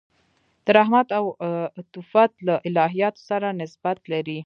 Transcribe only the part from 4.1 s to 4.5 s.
لري.